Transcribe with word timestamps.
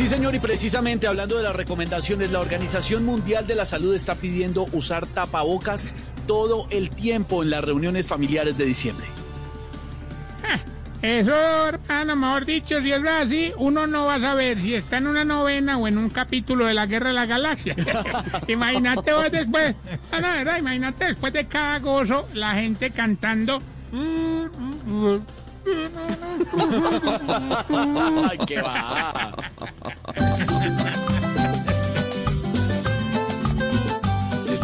Sí, 0.00 0.06
señor, 0.06 0.34
y 0.34 0.38
precisamente 0.38 1.06
hablando 1.06 1.36
de 1.36 1.42
las 1.42 1.54
recomendaciones, 1.54 2.30
la 2.30 2.40
Organización 2.40 3.04
Mundial 3.04 3.46
de 3.46 3.54
la 3.54 3.66
Salud 3.66 3.94
está 3.94 4.14
pidiendo 4.14 4.64
usar 4.72 5.06
tapabocas 5.06 5.94
todo 6.26 6.66
el 6.70 6.88
tiempo 6.88 7.42
en 7.42 7.50
las 7.50 7.62
reuniones 7.62 8.06
familiares 8.06 8.56
de 8.56 8.64
diciembre. 8.64 9.04
Ah, 10.42 10.58
Eso, 11.02 11.34
hermano, 11.68 12.16
mejor 12.16 12.46
dicho, 12.46 12.80
si 12.80 12.90
es 12.90 13.04
así, 13.04 13.52
uno 13.58 13.86
no 13.86 14.06
va 14.06 14.14
a 14.14 14.20
saber 14.20 14.58
si 14.58 14.74
está 14.74 14.96
en 14.96 15.06
una 15.06 15.22
novena 15.22 15.76
o 15.76 15.86
en 15.86 15.98
un 15.98 16.08
capítulo 16.08 16.64
de 16.64 16.72
la 16.72 16.86
Guerra 16.86 17.08
de 17.08 17.14
la 17.16 17.26
Galaxia. 17.26 17.76
imagínate 18.48 19.12
vos 19.12 19.30
después, 19.30 19.74
ah, 20.12 20.20
no, 20.22 20.28
verdad, 20.28 20.56
imagínate 20.56 21.04
después 21.04 21.34
de 21.34 21.46
cada 21.46 21.78
gozo, 21.78 22.26
la 22.32 22.52
gente 22.52 22.90
cantando. 22.90 23.60
Ay, 28.30 28.38
qué 28.46 28.60
va. 28.60 29.32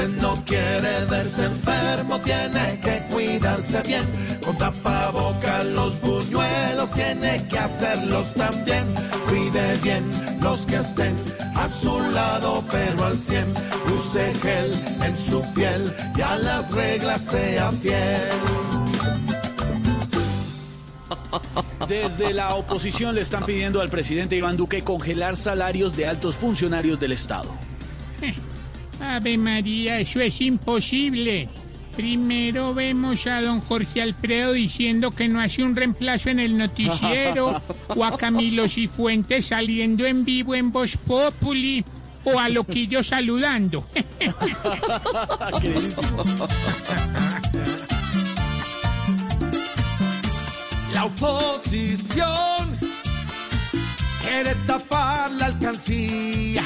Usted 0.00 0.22
no 0.22 0.34
quiere 0.44 1.04
verse 1.06 1.44
enfermo, 1.44 2.18
tiene 2.20 2.80
que 2.80 3.02
cuidarse 3.12 3.82
bien. 3.82 4.04
Con 4.44 4.56
tapaboca 4.56 5.62
los 5.64 6.00
buñuelos, 6.00 6.90
tiene 6.92 7.46
que 7.48 7.58
hacerlos 7.58 8.32
también. 8.34 8.86
Cuide 9.28 9.76
bien 9.82 10.04
los 10.40 10.66
que 10.66 10.76
estén 10.76 11.14
a 11.54 11.68
su 11.68 12.00
lado, 12.12 12.64
pero 12.70 13.04
al 13.04 13.18
100. 13.18 13.46
Use 13.94 14.32
gel 14.42 14.72
en 15.04 15.16
su 15.16 15.42
piel 15.54 15.92
y 16.16 16.20
a 16.20 16.36
las 16.38 16.70
reglas 16.70 17.20
sea 17.22 17.70
fiel. 17.72 18.20
Desde 21.88 22.32
la 22.32 22.54
oposición 22.54 23.14
le 23.14 23.22
están 23.22 23.44
pidiendo 23.44 23.80
al 23.80 23.88
presidente 23.88 24.36
Iván 24.36 24.56
Duque 24.56 24.82
congelar 24.82 25.36
salarios 25.36 25.96
de 25.96 26.06
altos 26.06 26.36
funcionarios 26.36 27.00
del 27.00 27.12
Estado. 27.12 27.50
Ave 29.00 29.36
María, 29.38 29.98
eso 29.98 30.20
es 30.20 30.40
imposible. 30.40 31.48
Primero 31.96 32.72
vemos 32.72 33.26
a 33.26 33.42
don 33.42 33.60
Jorge 33.60 34.00
Alfredo 34.00 34.52
diciendo 34.52 35.10
que 35.10 35.28
no 35.28 35.40
hace 35.40 35.62
un 35.62 35.74
reemplazo 35.74 36.30
en 36.30 36.40
el 36.40 36.56
noticiero, 36.56 37.60
o 37.88 38.04
a 38.04 38.16
Camilo 38.16 38.68
Cifuentes 38.68 39.46
saliendo 39.46 40.06
en 40.06 40.24
vivo 40.24 40.54
en 40.54 40.70
Voz 40.72 40.96
Populi, 40.96 41.84
o 42.24 42.38
a 42.38 42.48
Loquillo 42.48 43.02
saludando. 43.04 43.86
La 50.94 51.04
oposición 51.04 52.76
quiere 54.22 54.54
tapar 54.66 55.30
la 55.30 55.46
alcancía 55.46 56.64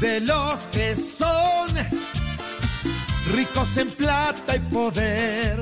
de 0.00 0.20
los 0.20 0.60
que 0.72 0.96
son 0.96 1.68
ricos 3.32 3.76
en 3.76 3.90
plata 3.90 4.56
y 4.56 4.60
poder. 4.60 5.58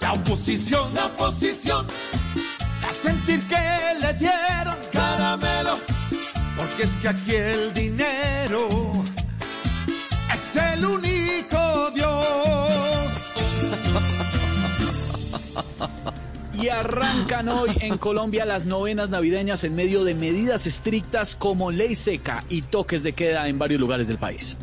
La 0.00 0.14
oposición, 0.14 0.92
la 0.94 1.06
oposición, 1.06 1.86
a 2.88 2.92
sentir 2.92 3.40
que 3.46 3.56
le 4.00 4.14
dieron 4.14 4.76
caramelo, 4.92 5.78
porque 6.56 6.82
es 6.82 6.96
que 6.96 7.08
aquí 7.08 7.34
el 7.36 7.72
dinero 7.72 8.68
es 10.32 10.56
el 10.56 10.84
único 10.84 11.61
Y 16.62 16.68
arrancan 16.68 17.48
hoy 17.48 17.70
en 17.80 17.98
Colombia 17.98 18.44
las 18.44 18.66
novenas 18.66 19.10
navideñas 19.10 19.64
en 19.64 19.74
medio 19.74 20.04
de 20.04 20.14
medidas 20.14 20.64
estrictas 20.66 21.34
como 21.34 21.72
ley 21.72 21.96
seca 21.96 22.44
y 22.48 22.62
toques 22.62 23.02
de 23.02 23.14
queda 23.14 23.48
en 23.48 23.58
varios 23.58 23.80
lugares 23.80 24.06
del 24.06 24.18
país. 24.18 24.56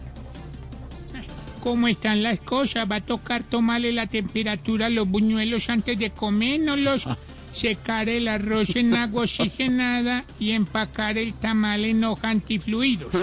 ¿Cómo 1.61 1.89
están 1.89 2.23
las 2.23 2.39
cosas? 2.39 2.89
Va 2.89 2.95
a 2.97 3.01
tocar 3.01 3.43
tomarle 3.43 3.91
la 3.91 4.07
temperatura 4.07 4.85
a 4.85 4.89
los 4.89 5.09
buñuelos 5.09 5.69
antes 5.69 5.99
de 5.99 6.09
comérnoslos, 6.11 7.05
secar 7.51 8.07
el 8.07 8.29
arroz 8.29 8.77
en 8.77 8.95
agua 8.95 9.23
oxigenada 9.23 10.23
y 10.39 10.51
empacar 10.51 11.17
el 11.17 11.33
tamal 11.33 11.83
en 11.83 12.01
hoja 12.05 12.29
antifluidos. 12.29 13.11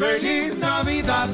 Feliz 0.00 0.56
Navidad, 0.56 1.28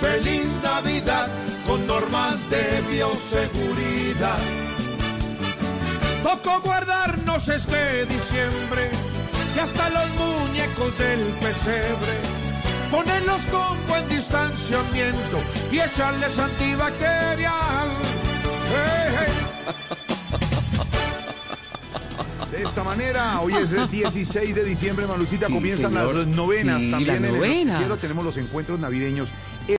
Feliz 0.00 0.48
Navidad 0.62 1.28
con 1.66 1.84
normas 1.84 2.38
de 2.48 2.80
bioseguridad. 2.88 4.38
Tocó 6.22 6.60
guardarnos 6.60 7.48
este 7.48 8.06
diciembre 8.06 8.90
y 9.56 9.58
hasta 9.58 9.90
los 9.90 10.08
muñecos 10.10 10.96
del 10.96 11.20
pesebre. 11.40 12.20
Ponerlos 12.88 13.42
con 13.50 13.76
buen 13.88 14.08
distanciamiento 14.08 15.38
y 15.72 15.80
echarles 15.80 16.38
antibacterial. 16.38 17.88
Esta 22.80 22.84
manera, 22.96 23.40
hoy 23.40 23.54
es 23.54 23.72
el 23.74 23.88
16 23.90 24.54
de 24.54 24.64
diciembre, 24.64 25.06
Malucita, 25.06 25.46
Sí, 25.48 25.52
comienzan 25.52 25.92
señor. 25.92 26.14
las 26.14 26.26
novenas 26.28 26.82
Sí, 26.82 26.90
también 26.90 27.08
las 27.08 27.16
en 27.18 27.24
el 27.26 27.34
novenas. 27.34 27.66
noticiero, 27.66 27.96
tenemos 27.98 28.24
los 28.24 28.36
encuentros 28.38 28.80
navideños 28.80 29.28